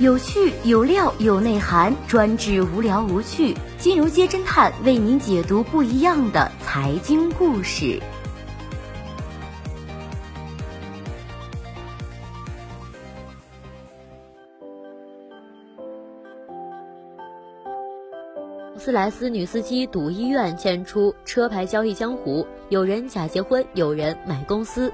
[0.00, 3.52] 有趣有料有内涵，专治无聊无趣。
[3.78, 8.00] 金融街侦探为您解读不一样的财经故事。
[18.76, 22.46] 斯莱斯女司机堵医院，牵出车牌交易江湖。
[22.68, 24.92] 有人假结婚，有人买公司。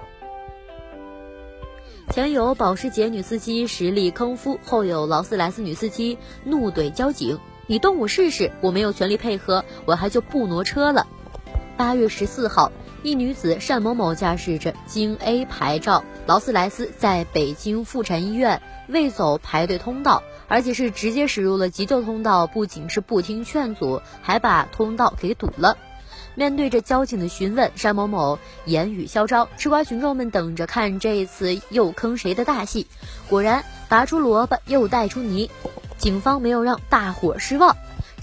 [2.15, 11.09] 前有保时捷女司机实力坑夫，后有劳斯莱斯女司机怒怼交警：“你动我试试，我没有权利配合，我还就不挪车了。”
[11.77, 12.71] 八月十四号，
[13.03, 20.23] 一女子单某某驾驶着京 A 牌照劳斯莱斯，在北京妇产医院未走排队通道。
[20.47, 25.79] 而且是直接驶入了急救通道，不仅是不听劝阻，还把通道给堵了。
[26.35, 32.87] 面对着交警的询问，单某某言语嚣张，吃瓜群众们等着看这一次又坑谁的大戏。
[33.29, 35.51] 果然，拔出萝卜又带出泥，
[35.99, 37.77] 警方没有让大伙失望。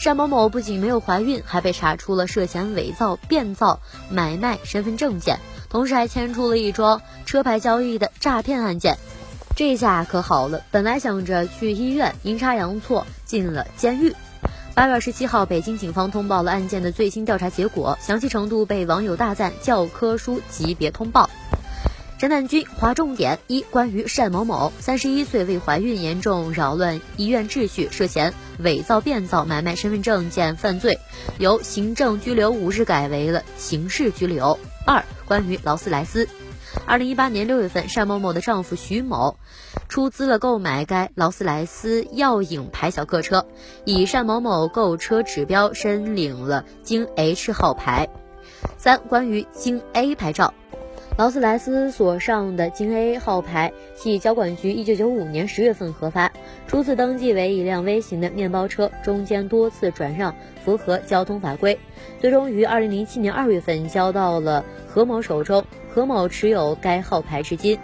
[0.03, 8.97] 单某某不仅没有怀孕，还被查出了涉嫌伪造、变造、买卖身份证件，同时还牵出了一桩车牌交易的诈骗案件。
[9.55, 14.15] 这下可好了，本来想着去医院，阴差阳错进了监狱。
[14.81, 21.29] 八月二十七号，北京警方通报了案件的最新调查结果，详细程度被网友大赞，教科书级别通报。
[22.19, 30.97] 侦探君划重点：一、关于单某某，三十一岁未怀孕，严重扰乱医院秩序，涉嫌伪造、变造、买卖身份证件犯罪，
[31.37, 34.57] 由行政拘留五日改为了刑事拘留。
[34.87, 36.27] 二、关于劳斯莱斯。
[36.85, 39.37] 二零一八年六月份，单某某的丈夫徐某
[39.87, 43.45] 出资了购买该劳斯莱斯耀影牌小客车，
[43.85, 48.09] 以单某某购车指标申领了京 H 号牌。
[48.77, 50.53] 三、关于京 A 牌照，
[51.17, 56.31] 劳斯莱斯所上的京 A 号牌系交管局一九九五年十月份核发，
[56.67, 60.33] 初次登记为一辆微型的面包车，中间多次转让
[60.63, 61.77] 符合交通法规，
[62.19, 65.63] 最终于二零零七年二月份交到了何某手中。
[65.93, 67.77] 何某持有该号牌至今，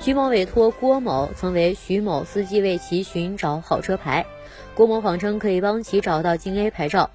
[0.00, 4.26] 徐某委托郭某曾为徐某司机为其寻找好车牌，
[4.74, 7.08] 郭某谎称可以帮其找到京 A 牌照，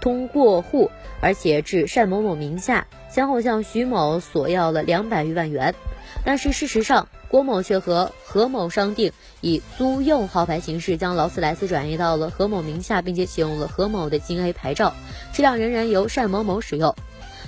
[0.00, 5.74] 通过户，而且至单某某名下，先后向徐某索要了两百余万元。
[6.24, 14.94] 但是事实上，郭某却和何某商定，以租用号牌形式将劳斯莱斯转移到了何某名下，并且启用了何某的京 A 牌照，
[15.32, 16.94] 车辆仍然由单某某使用。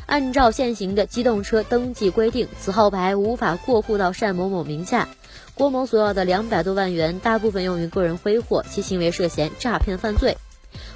[0.06, 5.08] 按照现行的机动车登记规定，此号牌无法过户到单某某名下。
[5.54, 10.36] 郭某索要的两百多万元，大部分用于个人挥霍，其行为涉嫌诈骗犯罪。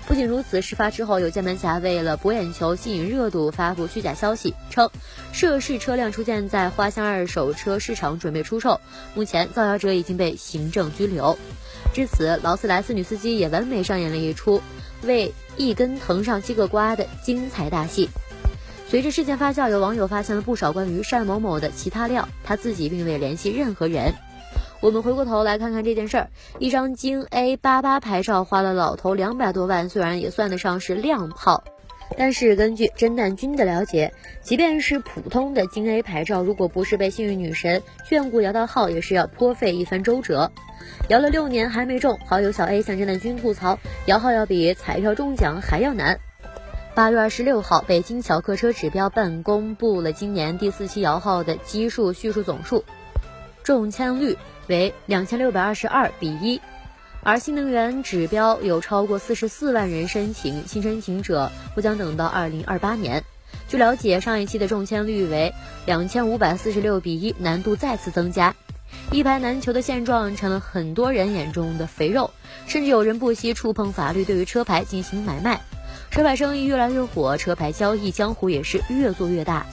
[0.07, 4.91] 不仅如此，事发之后，有键盘侠为了博眼球、吸引热度，发布虚假消息，称
[5.33, 8.79] 涉事车辆出现在花乡二手车市场，准备出售。
[9.15, 11.37] 目前，造谣者已经被行政拘留。
[11.95, 14.61] 至此，劳斯莱斯女司机也完美上演了一出
[15.03, 18.11] 为一根藤上七个瓜的精彩大戏。
[18.87, 24.15] 随着事件发酵，有网友发现了不少关于单某某的其他料，他自己并未联系任何人。
[24.85, 26.29] 我们回过头来看看这件事儿，
[26.59, 31.65] 一张京 A 八八牌照花了老头两百多万，虽然也算得上是靓炮，
[32.19, 34.13] 但是根据侦探君的了解，
[34.43, 40.53] 即便是普通的京 A 牌照，如果不是被幸运女神眷顾摇到号，也是要颇费一番周折。
[41.09, 46.21] 摇了六年还没中，好友小 A 向侦探君吐槽，摇号要比彩票中奖还要难。
[46.95, 52.85] 八月二十六号，北京小客车指标办公布了今年第四期摇号的基数叙述总数，
[53.65, 54.37] 中签率
[54.69, 56.61] 为两千六百二十二比一，
[57.23, 63.25] 而新能源指标有超过四十四万人申请，新申请者不将等到二零二八年。
[63.67, 65.55] 据了解，上一期的中签率为
[65.87, 68.55] 两千五百四十六比一，难度再次增加，
[69.11, 72.31] 一牌难求的现状成了很多人眼中的肥肉，
[72.67, 75.63] 甚至有人不惜触碰法律，对于车牌进行买卖。
[76.11, 79.65] 车牌生意越来越火，车牌交易江湖也是越做越大。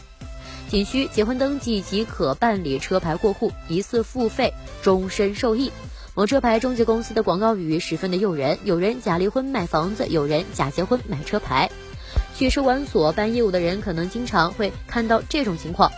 [0.72, 5.70] 仅需结婚登记即可办理车牌过户，一次付费，终身受益。
[6.16, 11.70] 某车牌中介公司的广告语十分的诱人，有人假离婚买房子，有人假结婚买车牌。
[12.38, 15.92] 去车管所办业务的人可能经常会看到这种情况：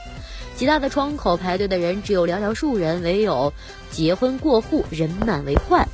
[0.56, 3.54] 极大的窗口排队的人只有寥寥数人，唯有
[3.92, 5.88] 结婚过户人满为患。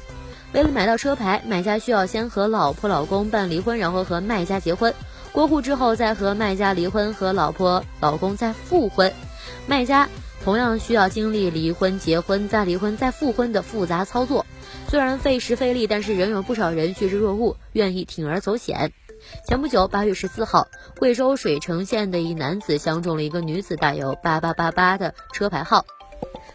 [0.54, 4.96] 为了买到车牌，买家需要先和老婆老公办离婚，然后和卖家结婚，
[5.32, 9.14] 过户之后再和卖家离婚，和老婆老公再复婚。
[9.68, 10.10] 卖家
[10.44, 14.46] 同样需要经历离婚、结婚、再离婚、再复婚的复杂操作，
[14.88, 18.92] 虽然费时费力，但是仍有不少人趋之若鹜，愿意铤而走险。
[19.48, 20.68] 前不久，八月十四号，
[20.98, 25.86] 贵州水城县的一男子相中了一个女子带有八八八八的车牌号，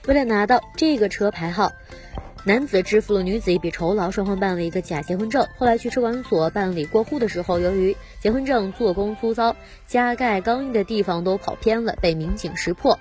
[0.06, 1.72] 为了拿到这个车牌号。
[2.46, 5.48] 男子支付了女子一笔酬劳，双方办了一个假结婚证。
[5.56, 9.56] 后来去车管所办理过户的时候，由于结婚证做工粗糙，
[9.86, 12.98] 加盖钢印的地方都跑偏了，被民警识破。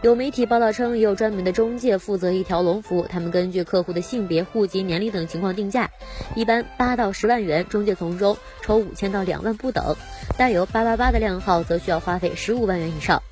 [0.00, 5.90] 有媒体报道称，也有专门的中介负责一条龙服务，他们根据客户的性别、户籍、年龄等情况定价，
[6.34, 9.96] 一般八到十万元，中介从中抽五千到两万不等。
[10.38, 13.22] 带有八八八的靓号则需要花费十五万元以上。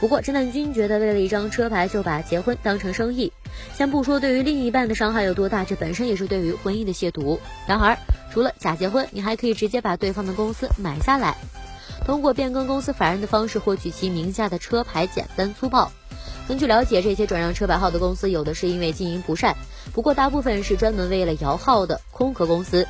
[0.00, 3.32] 不过，侦探君觉得，为了一张车牌就把结婚当成生意。
[3.74, 7.38] 先不说对于另一半的伤害有多大，这本身也是对于婚姻的亵渎。
[7.66, 7.96] 然而，
[8.32, 11.36] 除了假结婚，你还可以直接把对方的公司买下来，
[12.06, 15.90] 通过变更公司法人的方式获取其名下的车牌，简单粗暴。
[16.48, 19.56] 根据了解，这些转让车牌号的公司，有的是因为经营不善，
[19.92, 22.86] 不过大部分是专门为了摇号的空壳公司。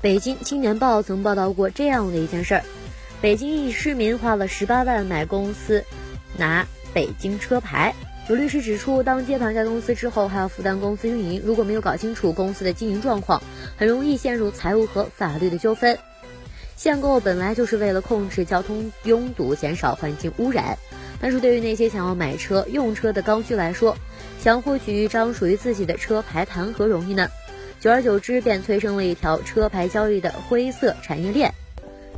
[0.00, 2.64] 北京青年报曾报道过这样的一件事儿：
[3.20, 5.84] 北京一市民花了十八万买公司，
[6.36, 7.94] 拿北京车牌。
[8.28, 11.40] 有律师指出，当接盘该公司之后，还要负担公司运营。
[11.44, 13.40] 如果没有搞清楚公司的经营状况，
[13.76, 15.96] 很容易陷入财务和法律的纠纷。
[16.74, 20.76] 限购本来就是为了控制交通拥堵，减少环境污染。
[21.20, 23.96] 但是对于那些想要买车用车的刚需来说，
[24.42, 27.28] 想获取一张属于自己的车牌，谈何容易呢？
[27.78, 31.54] 久而久之，便催生了一条车牌交易的灰色产业链。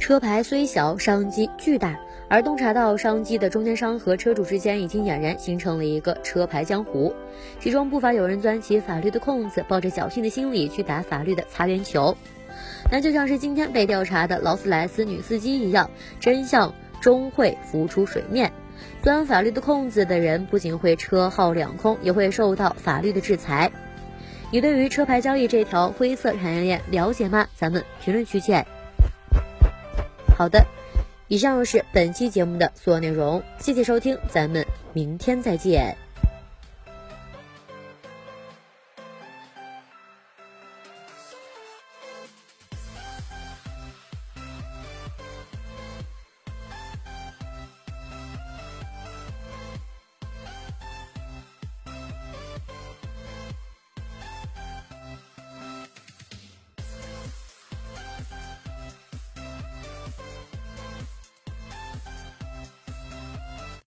[0.00, 2.00] 车牌虽小，商机巨大。
[2.30, 7.14] 而洞察到商机的中间商和车主之间已经俨然形成了一个车牌江湖，
[7.58, 12.16] 其中不乏有人钻起法律的空子，抱着侥幸的心理去打法律的擦边球。
[12.90, 15.90] 那就像是今天被调查的劳斯莱斯女司机一样，
[16.20, 18.52] 真相终会浮出水面。
[19.02, 23.72] 钻法律的空子的人，不仅会车号两空，也会受到法律的制裁。
[24.50, 27.46] 你对于车牌交易这条灰色产业链了解吗？
[27.54, 28.66] 咱们评论区见。
[30.36, 30.64] 好的。
[31.28, 34.64] 以上是本期节目的所有内容，谢谢收听，咱们
[34.94, 36.07] 明天再见。